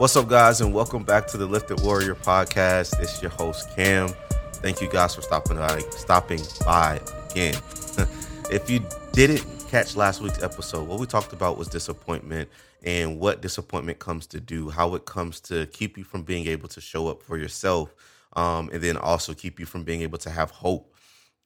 [0.00, 2.98] What's up, guys, and welcome back to the Lifted Warrior podcast.
[3.02, 4.08] It's your host Cam.
[4.54, 7.52] Thank you guys for stopping by, stopping by again.
[8.50, 8.82] if you
[9.12, 12.48] didn't catch last week's episode, what we talked about was disappointment
[12.82, 16.68] and what disappointment comes to do, how it comes to keep you from being able
[16.68, 17.94] to show up for yourself,
[18.32, 20.94] um, and then also keep you from being able to have hope.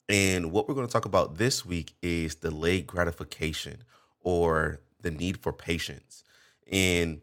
[0.07, 3.83] And what we're going to talk about this week is delayed gratification
[4.21, 6.23] or the need for patience.
[6.71, 7.21] And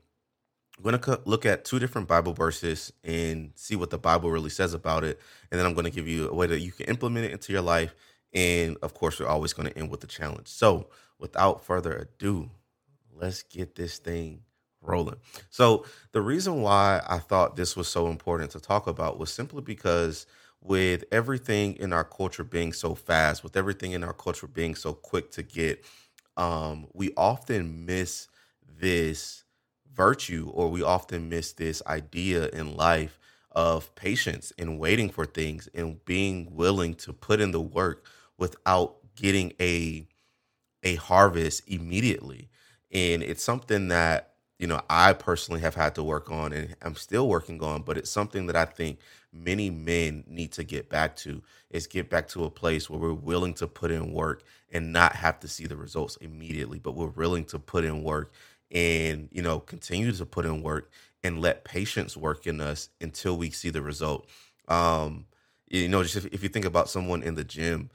[0.84, 4.50] I'm going to look at two different Bible verses and see what the Bible really
[4.50, 5.20] says about it.
[5.50, 7.52] And then I'm going to give you a way that you can implement it into
[7.52, 7.95] your life.
[8.34, 10.48] And of course, we're always going to end with a challenge.
[10.48, 10.88] So
[11.20, 12.50] without further ado,
[13.14, 14.41] let's get this thing
[14.80, 15.16] rolling.
[15.50, 19.62] So, the reason why I thought this was so important to talk about was simply
[19.62, 20.27] because
[20.60, 24.92] with everything in our culture being so fast, with everything in our culture being so
[24.92, 25.84] quick to get,
[26.36, 28.27] um, we often miss
[28.80, 29.42] this
[29.95, 33.19] virtue or we often miss this idea in life
[33.53, 38.05] of patience and waiting for things and being willing to put in the work
[38.39, 40.07] without getting a
[40.83, 42.48] a harvest immediately.
[42.93, 46.95] And it's something that you know I personally have had to work on and I'm
[46.95, 48.98] still working on but it's something that I think
[49.33, 53.15] many men need to get back to is get back to a place where we're
[53.15, 57.09] willing to put in work and not have to see the results immediately but we're
[57.09, 58.33] willing to put in work
[58.73, 60.91] and you know continue to put in work
[61.23, 64.27] and let patience work in us until we see the result
[64.69, 65.25] um
[65.69, 67.91] you know just if, if you think about someone in the gym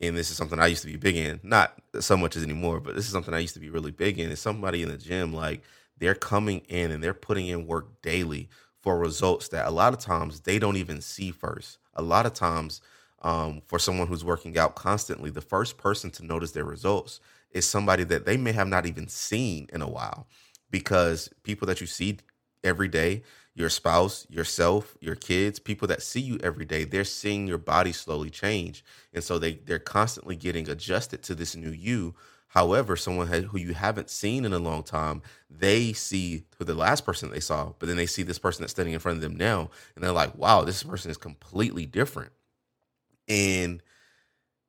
[0.00, 2.80] and this is something I used to be big in, not so much as anymore,
[2.80, 4.30] but this is something I used to be really big in.
[4.30, 5.62] Is somebody in the gym like
[5.98, 8.48] they're coming in and they're putting in work daily
[8.80, 11.78] for results that a lot of times they don't even see first.
[11.94, 12.80] A lot of times,
[13.22, 17.20] um, for someone who's working out constantly, the first person to notice their results
[17.50, 20.26] is somebody that they may have not even seen in a while
[20.70, 22.18] because people that you see
[22.62, 23.22] every day
[23.54, 27.92] your spouse, yourself, your kids, people that see you every day, they're seeing your body
[27.92, 28.84] slowly change.
[29.12, 32.14] And so they they're constantly getting adjusted to this new you.
[32.48, 37.04] However, someone who you haven't seen in a long time, they see who the last
[37.04, 39.36] person they saw, but then they see this person that's standing in front of them
[39.36, 42.32] now, and they're like, "Wow, this person is completely different."
[43.28, 43.82] And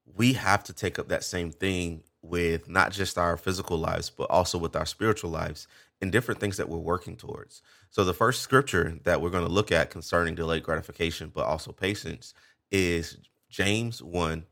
[0.06, 4.30] we have to take up that same thing with not just our physical lives, but
[4.30, 5.68] also with our spiritual lives
[6.02, 7.62] and different things that we're working towards.
[7.90, 11.72] So, the first scripture that we're going to look at concerning delayed gratification, but also
[11.72, 12.34] patience,
[12.72, 13.18] is
[13.50, 14.46] James 1,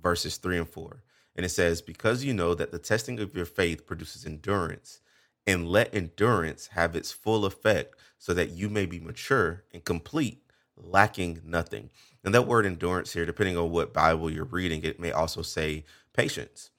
[0.00, 1.02] verses 3 and 4.
[1.36, 5.00] And it says, Because you know that the testing of your faith produces endurance,
[5.46, 10.42] and let endurance have its full effect, so that you may be mature and complete,
[10.76, 11.90] lacking nothing.
[12.24, 15.84] And that word endurance here, depending on what Bible you're reading, it may also say
[16.12, 16.70] patience.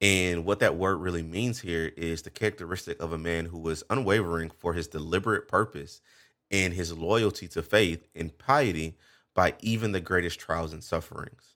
[0.00, 3.82] And what that word really means here is the characteristic of a man who was
[3.90, 6.00] unwavering for his deliberate purpose
[6.50, 8.96] and his loyalty to faith and piety
[9.34, 11.54] by even the greatest trials and sufferings.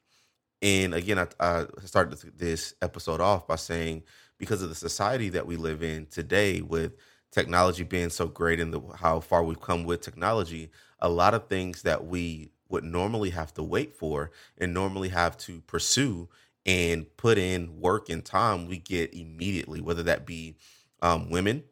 [0.61, 4.03] And again, I, I started this episode off by saying
[4.39, 6.97] because of the society that we live in today, with
[7.31, 10.71] technology being so great and the, how far we've come with technology,
[11.01, 15.37] a lot of things that we would normally have to wait for and normally have
[15.37, 16.29] to pursue
[16.67, 20.57] and put in work and time we get immediately, whether that be
[21.01, 21.65] um, women,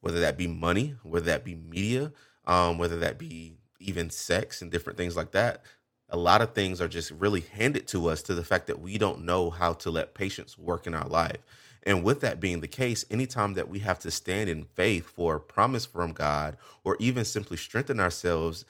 [0.00, 2.12] whether that be money, whether that be media,
[2.46, 5.62] um, whether that be even sex and different things like that.
[6.10, 8.98] A lot of things are just really handed to us to the fact that we
[8.98, 11.38] don't know how to let patience work in our life.
[11.84, 15.36] And with that being the case, anytime that we have to stand in faith for
[15.36, 18.64] a promise from God or even simply strengthen ourselves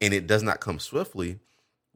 [0.00, 1.38] and it does not come swiftly,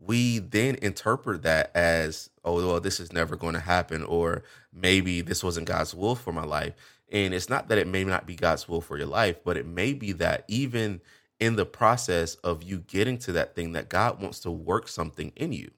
[0.00, 4.42] we then interpret that as, oh, well, this is never going to happen, or
[4.72, 6.74] maybe this wasn't God's will for my life.
[7.10, 9.66] And it's not that it may not be God's will for your life, but it
[9.66, 11.00] may be that even
[11.40, 15.32] in the process of you getting to that thing, that God wants to work something
[15.36, 15.70] in you.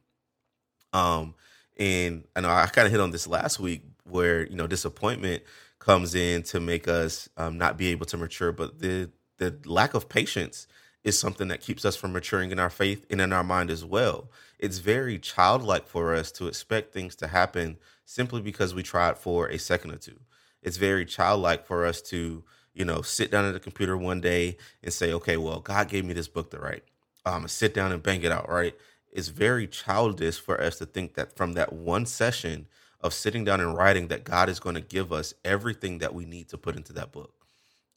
[0.92, 1.34] Um,
[1.78, 5.43] and I know I kind of hit on this last week where you know disappointment
[5.78, 9.94] comes in to make us um, not be able to mature, but the the lack
[9.94, 10.67] of patience
[11.05, 13.85] is something that keeps us from maturing in our faith and in our mind as
[13.85, 14.31] well.
[14.58, 19.47] It's very childlike for us to expect things to happen simply because we tried for
[19.47, 20.19] a second or two.
[20.62, 22.44] It's very childlike for us to,
[22.75, 26.05] you know, sit down at the computer one day and say, okay, well, God gave
[26.05, 26.85] me this book to write.
[27.25, 28.75] I'm gonna sit down and bang it out, right?
[29.12, 32.67] It's very childish for us to think that from that one session
[33.00, 36.25] of sitting down and writing that God is going to give us everything that we
[36.26, 37.39] need to put into that book.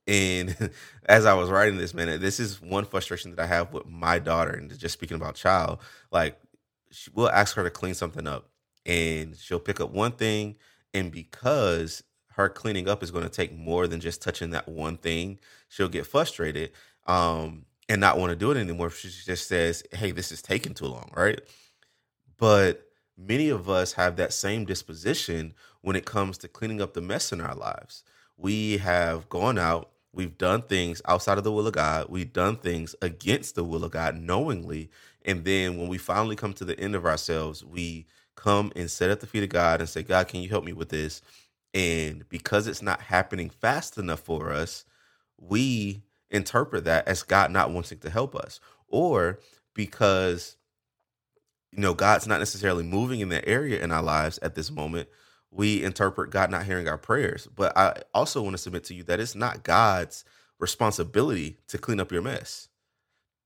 [0.08, 0.72] And
[1.06, 4.20] as I was writing this, man, this is one frustration that I have with my
[4.20, 4.52] daughter.
[4.52, 5.80] And just speaking about child,
[6.12, 6.40] like
[7.14, 8.50] we'll ask her to clean something up,
[8.86, 10.56] and she'll pick up one thing,
[10.94, 12.04] and because
[12.34, 15.40] her cleaning up is going to take more than just touching that one thing,
[15.70, 16.72] she'll get frustrated.
[17.06, 18.90] um, and not want to do it anymore.
[18.90, 21.40] She just says, "Hey, this is taking too long," right?
[22.38, 27.02] But many of us have that same disposition when it comes to cleaning up the
[27.02, 28.04] mess in our lives.
[28.38, 32.58] We have gone out, we've done things outside of the will of God, we've done
[32.58, 34.90] things against the will of God knowingly,
[35.26, 38.06] and then when we finally come to the end of ourselves, we
[38.36, 40.74] come and sit at the feet of God and say, God, can you help me
[40.74, 41.22] with this?
[41.74, 44.86] And because it's not happening fast enough for us,
[45.40, 49.40] we interpret that as God not wanting to help us, or
[49.74, 50.56] because
[51.72, 55.10] you know God's not necessarily moving in that area in our lives at this moment,
[55.54, 57.48] we interpret God not hearing our prayers.
[57.56, 60.26] But I also want to submit to you that it's not God's
[60.60, 62.70] responsibility to clean up your mess.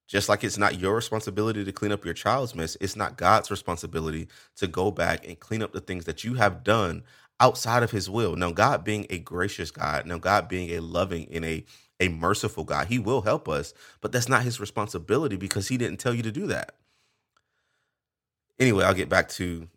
[0.07, 3.51] Just like it's not your responsibility to clean up your child's mess, it's not God's
[3.51, 7.03] responsibility to go back and clean up the things that you have done
[7.41, 8.35] outside of his will.
[8.37, 11.65] Now, God being a gracious God, now God being a loving and a
[11.99, 15.97] a merciful God, he will help us, but that's not his responsibility because he didn't
[15.99, 16.75] tell you to do that.
[18.59, 19.67] Anyway, I'll get back to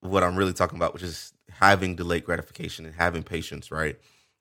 [0.00, 3.98] what I'm really talking about, which is having delayed gratification and having patience, right?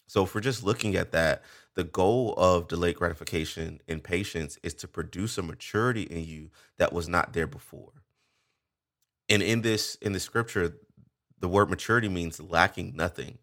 [0.08, 1.44] So if we're just looking at that,
[1.76, 6.92] the goal of delayed gratification and patience is to produce a maturity in you that
[6.92, 7.94] was not there before.
[9.30, 10.76] And in this in the scripture,
[11.40, 13.38] the word maturity means lacking nothing.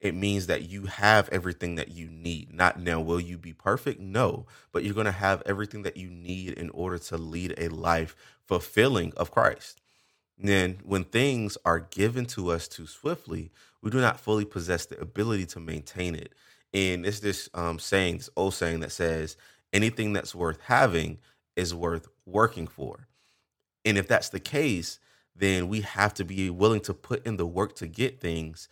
[0.00, 2.52] It means that you have everything that you need.
[2.52, 4.00] Not now, will you be perfect?
[4.00, 7.68] No, but you're going to have everything that you need in order to lead a
[7.68, 8.14] life
[8.46, 9.80] fulfilling of Christ.
[10.38, 13.50] Then, when things are given to us too swiftly,
[13.82, 16.32] we do not fully possess the ability to maintain it.
[16.72, 19.36] And it's this um, saying, this old saying that says,
[19.72, 21.18] anything that's worth having
[21.56, 23.08] is worth working for.
[23.84, 25.00] And if that's the case,
[25.34, 28.68] then we have to be willing to put in the work to get things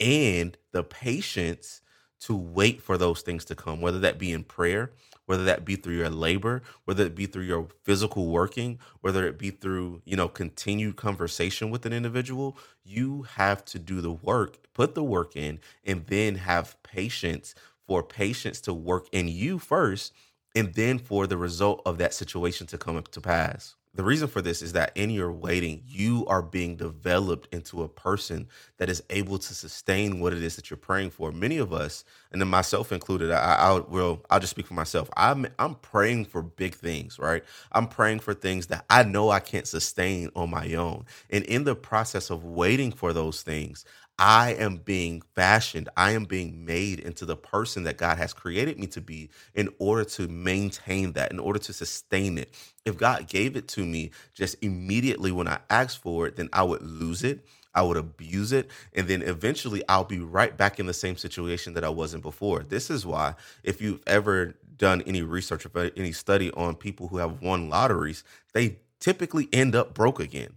[0.00, 1.80] and the patience
[2.20, 4.92] to wait for those things to come, whether that be in prayer,
[5.26, 9.38] whether that be through your labor, whether it be through your physical working, whether it
[9.38, 14.58] be through, you know, continued conversation with an individual, you have to do the work,
[14.72, 17.54] put the work in, and then have patience
[17.86, 20.12] for patience to work in you first,
[20.54, 24.42] and then for the result of that situation to come to pass the reason for
[24.42, 28.48] this is that in your waiting, you are being developed into a person
[28.78, 31.32] that is able to sustain what it is that you're praying for.
[31.32, 35.10] Many of us, and then myself included, I, I will I'll just speak for myself.
[35.16, 37.44] I'm I'm praying for big things, right?
[37.72, 41.06] I'm praying for things that I know I can't sustain on my own.
[41.30, 43.84] And in the process of waiting for those things,
[44.18, 45.90] I am being fashioned.
[45.96, 49.68] I am being made into the person that God has created me to be in
[49.78, 52.54] order to maintain that, in order to sustain it.
[52.86, 56.62] If God gave it to me just immediately when I asked for it, then I
[56.62, 57.44] would lose it.
[57.74, 58.70] I would abuse it.
[58.94, 62.22] And then eventually I'll be right back in the same situation that I was in
[62.22, 62.62] before.
[62.62, 67.18] This is why, if you've ever done any research or any study on people who
[67.18, 68.24] have won lotteries,
[68.54, 70.54] they typically end up broke again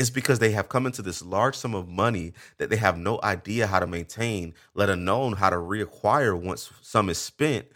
[0.00, 3.20] it's because they have come into this large sum of money that they have no
[3.22, 7.66] idea how to maintain, let alone how to reacquire once some is spent.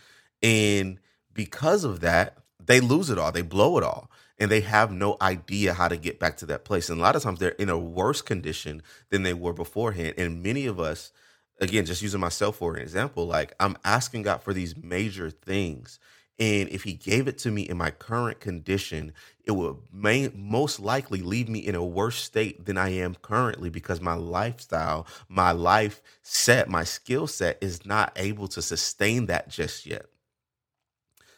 [0.43, 0.99] And
[1.35, 5.19] because of that, they lose it all, they blow it all, and they have no
[5.21, 6.89] idea how to get back to that place.
[6.89, 10.15] And a lot of times they're in a worse condition than they were beforehand.
[10.17, 11.13] And many of us,
[11.61, 15.99] again, just using myself for an example, like I'm asking God for these major things.
[16.39, 19.13] And if he gave it to me in my current condition,
[19.45, 23.71] it would may, most likely leave me in a worse state than I am currently
[23.71, 29.49] because my lifestyle, my life set, my skill set is not able to sustain that
[29.49, 30.07] just yet.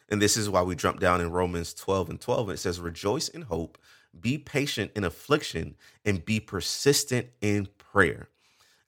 [0.09, 2.49] And this is why we jump down in Romans 12 and 12.
[2.49, 3.77] And it says, Rejoice in hope,
[4.19, 5.75] be patient in affliction,
[6.05, 8.29] and be persistent in prayer.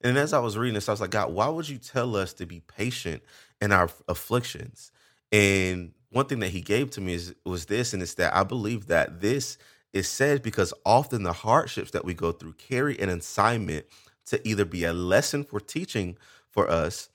[0.02, 2.34] And as I was reading this, I was like, God, why would you tell us
[2.34, 3.22] to be patient
[3.62, 4.92] in our afflictions?
[5.32, 8.44] And one thing that he gave to me is was this, and it's that I
[8.44, 9.58] believe that this
[9.94, 13.86] is said because often the hardships that we go through carry an assignment
[14.28, 16.18] to either be a lesson for teaching
[16.50, 17.10] for us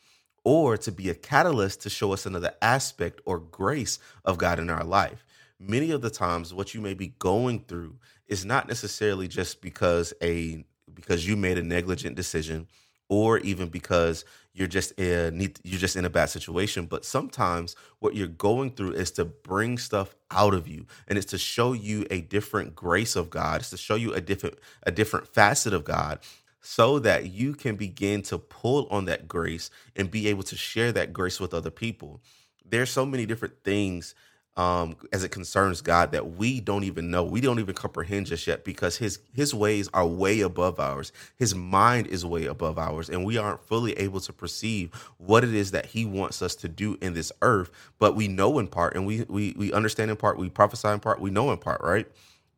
[0.44, 4.70] or to be a catalyst to show us another aspect or grace of God in
[4.70, 5.24] our life.
[5.58, 7.96] Many of the times what you may be going through
[8.26, 12.68] is not necessarily just because a because you made a negligent decision
[13.08, 14.24] or even because
[14.54, 18.92] you're just in, you're just in a bad situation but sometimes what you're going through
[18.92, 23.16] is to bring stuff out of you and it's to show you a different grace
[23.16, 23.60] of God.
[23.60, 26.20] It's to show you a different a different facet of God
[26.60, 30.92] so that you can begin to pull on that grace and be able to share
[30.92, 32.22] that grace with other people.
[32.64, 34.14] There's so many different things
[34.56, 38.46] um, as it concerns God that we don't even know, we don't even comprehend just
[38.46, 41.12] yet, because His His ways are way above ours.
[41.36, 45.54] His mind is way above ours, and we aren't fully able to perceive what it
[45.54, 47.70] is that He wants us to do in this earth.
[47.98, 51.00] But we know in part, and we we we understand in part, we prophesy in
[51.00, 52.06] part, we know in part, right?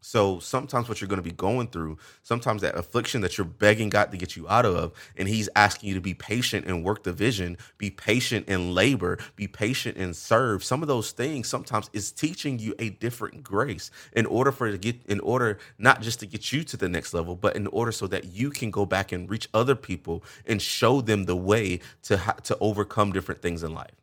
[0.00, 3.88] So sometimes what you're going to be going through, sometimes that affliction that you're begging
[3.88, 7.02] God to get you out of, and He's asking you to be patient and work
[7.02, 10.62] the vision, be patient and labor, be patient and serve.
[10.62, 14.78] Some of those things sometimes is teaching you a different grace in order for to
[14.78, 17.92] get, in order not just to get you to the next level, but in order
[17.92, 21.80] so that you can go back and reach other people and show them the way
[22.02, 23.94] to to overcome different things in life.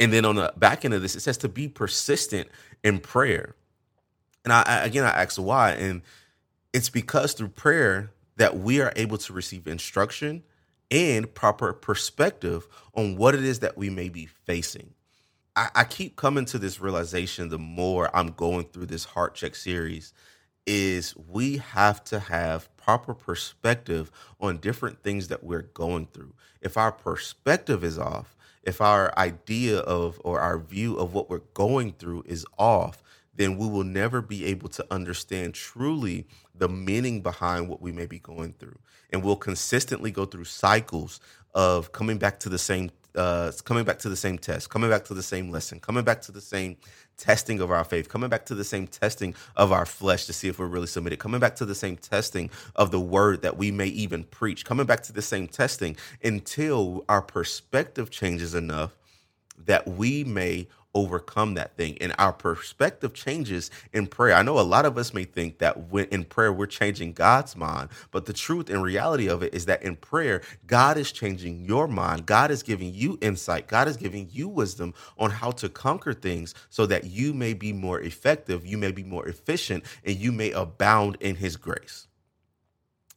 [0.00, 2.48] And then on the back end of this, it says to be persistent
[2.82, 3.54] in prayer
[4.44, 6.02] and I, again, I asked why, and
[6.72, 10.42] it's because through prayer that we are able to receive instruction
[10.90, 14.94] and proper perspective on what it is that we may be facing.
[15.56, 19.54] I, I keep coming to this realization the more I'm going through this heart check
[19.54, 20.12] series
[20.66, 24.10] is we have to have proper perspective
[24.40, 26.34] on different things that we're going through.
[26.60, 31.42] If our perspective is off, if our idea of or our view of what we're
[31.52, 33.02] going through is off,
[33.36, 38.06] then we will never be able to understand truly the meaning behind what we may
[38.06, 38.78] be going through.
[39.12, 41.20] And we'll consistently go through cycles
[41.54, 45.04] of coming back to the same uh, coming back to the same test, coming back
[45.04, 46.76] to the same lesson, coming back to the same
[47.16, 50.48] testing of our faith, coming back to the same testing of our flesh to see
[50.48, 53.70] if we're really submitted, coming back to the same testing of the word that we
[53.70, 58.96] may even preach, coming back to the same testing until our perspective changes enough
[59.64, 61.98] that we may overcome that thing.
[62.00, 64.34] And our perspective changes in prayer.
[64.36, 67.56] I know a lot of us may think that when in prayer we're changing god's
[67.56, 71.64] mind but the truth and reality of it is that in prayer god is changing
[71.64, 72.26] your mind.
[72.26, 73.68] God is giving you insight.
[73.68, 77.72] God is giving you wisdom on how to conquer things so that you may be
[77.72, 82.06] more effective you may be more efficient and you may abound in his grace.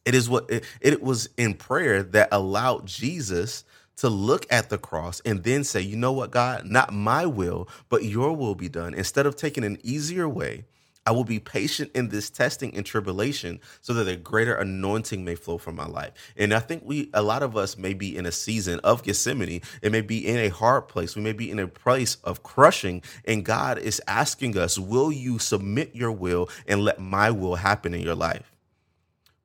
[0.04, 3.64] It is what it, it was in prayer that allowed jesus
[3.98, 7.68] to look at the cross and then say, you know what, God, not my will,
[7.88, 8.94] but your will be done.
[8.94, 10.64] Instead of taking an easier way,
[11.06, 15.36] I will be patient in this testing and tribulation so that a greater anointing may
[15.36, 16.12] flow from my life.
[16.36, 19.62] And I think we, a lot of us may be in a season of Gethsemane.
[19.80, 21.16] It may be in a hard place.
[21.16, 23.02] We may be in a place of crushing.
[23.24, 27.94] And God is asking us, will you submit your will and let my will happen
[27.94, 28.52] in your life?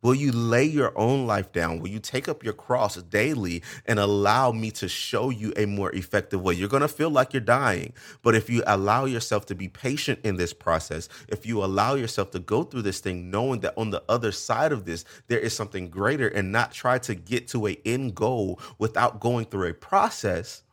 [0.04, 1.80] Will you lay your own life down?
[1.80, 5.96] Will you take up your cross daily and allow me to show you a more
[5.96, 6.54] effective way?
[6.54, 10.20] You're going to feel like you're dying, but if you allow yourself to be patient
[10.24, 13.92] in this process, if you allow yourself to go through this thing knowing that on
[13.92, 17.68] the other side of this there is something greater and not try to get to
[17.68, 20.64] a end goal without going through a process,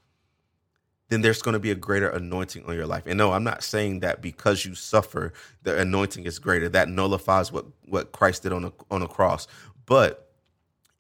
[1.10, 3.04] then there's going to be a greater anointing on your life.
[3.06, 5.32] And no, I'm not saying that because you suffer,
[5.64, 6.68] the anointing is greater.
[6.70, 9.46] That nullifies what what Christ did on a on a cross.
[9.86, 10.29] But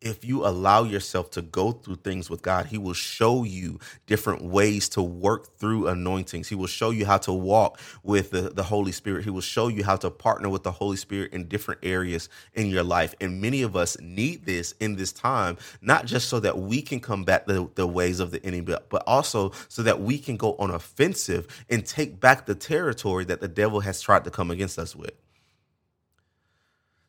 [0.00, 4.42] if you allow yourself to go through things with God, He will show you different
[4.42, 6.48] ways to work through anointings.
[6.48, 9.24] He will show you how to walk with the, the Holy Spirit.
[9.24, 12.68] He will show you how to partner with the Holy Spirit in different areas in
[12.68, 13.14] your life.
[13.20, 17.00] And many of us need this in this time, not just so that we can
[17.00, 20.70] combat the, the ways of the enemy, but also so that we can go on
[20.70, 24.96] offensive and take back the territory that the devil has tried to come against us
[24.96, 25.12] with.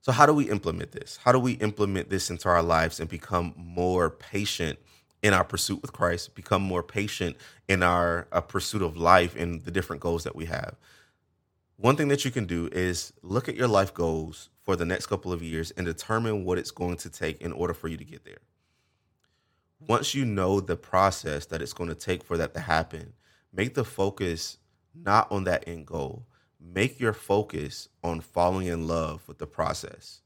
[0.02, 1.20] So, how do we implement this?
[1.24, 4.80] How do we implement this into our lives and become more patient
[5.22, 9.62] in our pursuit with Christ, become more patient in our uh, pursuit of life and
[9.62, 10.76] the different goals that we have?
[11.78, 15.06] One thing that you can do is look at your life goals for the next
[15.06, 18.04] couple of years and determine what it's going to take in order for you to
[18.04, 18.38] get there.
[19.80, 23.14] Once you know the process that it's going to take for that to happen,
[23.54, 24.58] make the focus
[24.96, 26.26] not on that end goal,
[26.62, 30.22] make your focus on falling in love with the process.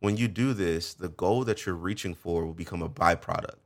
[0.00, 3.58] When you do this, the goal that you're reaching for will become a byproduct.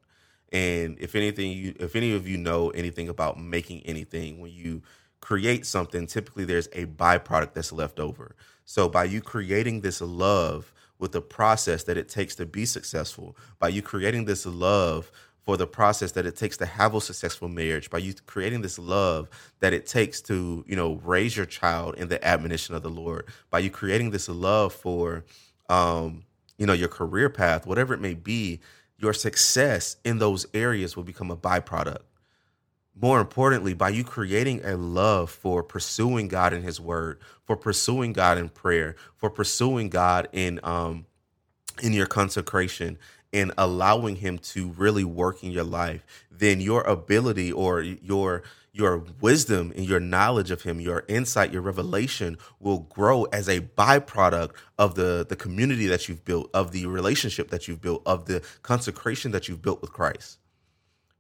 [0.53, 4.83] And if anything, you, if any of you know anything about making anything, when you
[5.21, 8.37] create something, typically there's a byproduct that's left over.
[8.65, 13.37] So by you creating this love with the process that it takes to be successful,
[13.59, 15.11] by you creating this love
[15.47, 18.79] for the process that it takes to have a successful marriage by you creating this
[18.79, 22.91] love that it takes to you know raise your child in the admonition of the
[22.91, 25.25] lord by you creating this love for
[25.71, 26.25] um
[26.59, 28.61] you know your career path whatever it may be
[28.99, 32.03] your success in those areas will become a byproduct.
[32.99, 38.15] More importantly by you creating a love for pursuing god in his word for pursuing
[38.15, 41.05] god in prayer for pursuing god in um
[41.83, 42.97] in your consecration
[43.37, 49.03] and allowing him to really work in your life, then your ability or your your
[49.23, 54.51] wisdom and your knowledge of him, your insight, your revelation will grow as a byproduct
[54.79, 58.43] of the, the community that you've built, of the relationship that you've built, of the
[58.63, 60.39] consecration that you've built with Christ.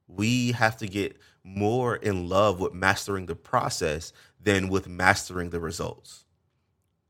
[0.06, 5.60] We have to get more in love with mastering the process than with mastering the
[5.60, 6.25] results.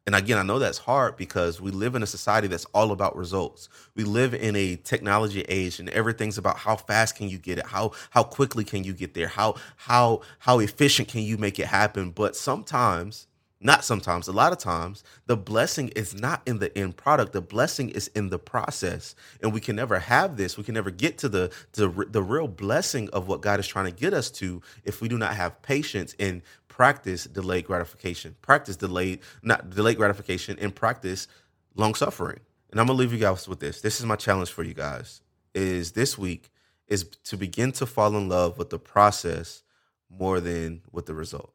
[0.06, 3.16] And again, I know that's hard because we live in a society that's all about
[3.16, 3.68] results.
[3.96, 7.66] We live in a technology age and everything's about how fast can you get it?
[7.66, 9.26] How how quickly can you get there?
[9.26, 12.10] How how how efficient can you make it happen?
[12.12, 13.26] But sometimes,
[13.60, 17.32] not sometimes, a lot of times, the blessing is not in the end product.
[17.32, 19.16] The blessing is in the process.
[19.42, 20.56] And we can never have this.
[20.56, 23.86] We can never get to the the, the real blessing of what God is trying
[23.86, 26.42] to get us to if we do not have patience and
[26.76, 28.36] practice delayed gratification.
[28.42, 31.26] Practice delayed, not delayed gratification, and practice
[31.74, 32.38] long suffering.
[32.70, 33.80] And I'm gonna leave you guys with this.
[33.80, 35.22] This is my challenge for you guys.
[35.54, 36.50] Is this week
[36.86, 39.62] is to begin to fall in love with the process
[40.10, 41.54] more than with the result.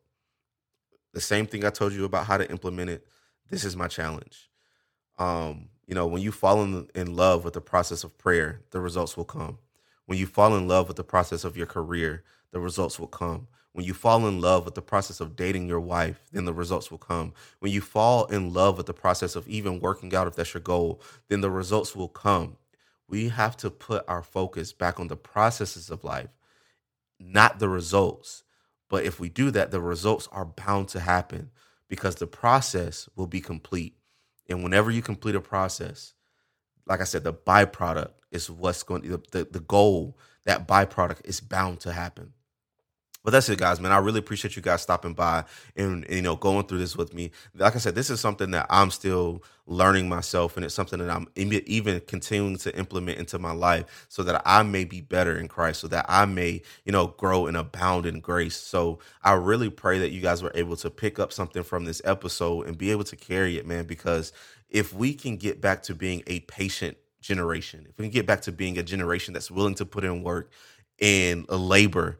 [1.13, 3.05] The same thing I told you about how to implement it.
[3.47, 4.49] This is my challenge.
[5.19, 8.79] Um, you know, when you fall in, in love with the process of prayer, the
[8.79, 9.59] results will come.
[10.07, 13.47] When you fall in love with the process of your career, the results will come.
[13.73, 16.91] When you fall in love with the process of dating your wife, then the results
[16.91, 17.33] will come.
[17.59, 20.61] When you fall in love with the process of even working out, if that's your
[20.61, 22.57] goal, then the results will come.
[23.07, 26.29] We have to put our focus back on the processes of life,
[27.19, 28.43] not the results.
[28.89, 31.51] But if we do that, the results are bound to happen
[31.87, 33.95] because the process will be complete.
[34.49, 36.13] And whenever you complete a process,
[36.85, 41.39] like I said, the byproduct is what's going to, the, the goal, that byproduct is
[41.39, 42.33] bound to happen.
[43.23, 43.91] But that's it, guys, man.
[43.91, 45.43] I really appreciate you guys stopping by
[45.75, 47.31] and, and, you know going through this with me.
[47.53, 51.09] Like I said, this is something that I'm still learning myself, and it's something that
[51.09, 55.47] I'm even continuing to implement into my life, so that I may be better in
[55.47, 58.57] Christ, so that I may you know grow and abound in grace.
[58.57, 62.01] So I really pray that you guys were able to pick up something from this
[62.03, 63.85] episode and be able to carry it, man.
[63.85, 64.33] Because
[64.69, 68.41] if we can get back to being a patient generation, if we can get back
[68.41, 70.49] to being a generation that's willing to put in work
[70.99, 72.17] and labor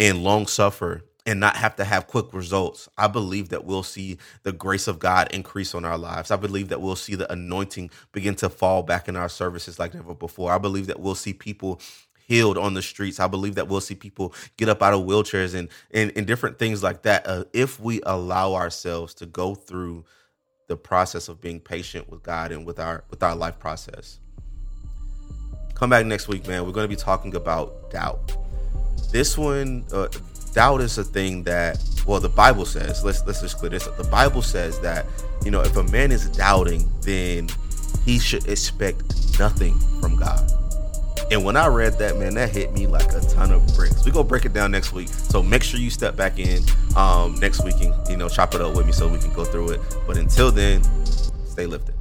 [0.00, 2.88] and long suffer and not have to have quick results.
[2.96, 6.30] I believe that we'll see the grace of God increase on our lives.
[6.30, 9.92] I believe that we'll see the anointing begin to fall back in our services like
[9.92, 10.52] never before.
[10.52, 11.80] I believe that we'll see people
[12.26, 13.20] healed on the streets.
[13.20, 16.58] I believe that we'll see people get up out of wheelchairs and and, and different
[16.58, 20.04] things like that uh, if we allow ourselves to go through
[20.68, 24.18] the process of being patient with God and with our with our life process.
[25.74, 26.64] Come back next week, man.
[26.64, 28.39] We're going to be talking about doubt
[29.10, 30.08] this one, uh,
[30.52, 33.96] doubt is a thing that well the bible says let's let's just clear this up.
[33.96, 35.06] The bible says that
[35.44, 37.48] you know if a man is doubting then
[38.04, 40.50] he should expect nothing from god.
[41.30, 44.04] And when i read that man that hit me like a ton of bricks.
[44.04, 45.08] We go break it down next week.
[45.08, 46.62] So make sure you step back in
[46.96, 49.44] um next week and you know chop it up with me so we can go
[49.44, 49.80] through it.
[50.06, 50.82] But until then
[51.46, 51.99] stay lifted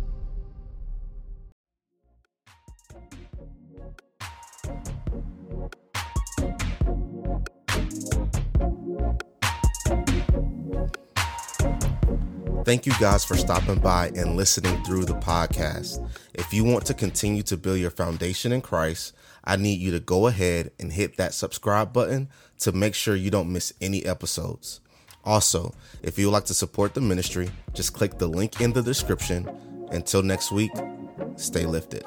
[12.70, 16.08] Thank you guys for stopping by and listening through the podcast.
[16.36, 20.00] If you want to continue to build your foundation in Christ, I need you to
[20.00, 22.30] go ahead and hit that subscribe button
[22.60, 24.82] to make sure you don't miss any episodes.
[25.26, 28.84] Also, if you would like to support the ministry, just click the link in the
[28.84, 29.50] description.
[29.90, 30.72] Until next week,
[31.38, 32.04] stay lifted.